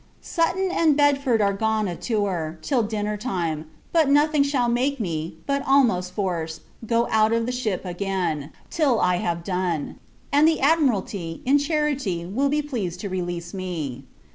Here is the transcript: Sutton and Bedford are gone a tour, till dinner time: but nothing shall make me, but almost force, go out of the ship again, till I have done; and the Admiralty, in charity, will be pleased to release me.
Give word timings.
Sutton 0.19 0.71
and 0.71 0.97
Bedford 0.97 1.43
are 1.43 1.53
gone 1.53 1.87
a 1.87 1.95
tour, 1.95 2.57
till 2.63 2.81
dinner 2.81 3.17
time: 3.17 3.69
but 3.91 4.09
nothing 4.09 4.41
shall 4.41 4.67
make 4.67 4.99
me, 4.99 5.37
but 5.45 5.61
almost 5.67 6.13
force, 6.13 6.61
go 6.87 7.07
out 7.11 7.31
of 7.31 7.45
the 7.45 7.51
ship 7.51 7.85
again, 7.85 8.51
till 8.71 8.99
I 8.99 9.17
have 9.17 9.43
done; 9.43 9.97
and 10.33 10.47
the 10.47 10.59
Admiralty, 10.59 11.43
in 11.45 11.59
charity, 11.59 12.25
will 12.25 12.49
be 12.49 12.63
pleased 12.63 12.99
to 13.01 13.09
release 13.09 13.53
me. 13.53 14.03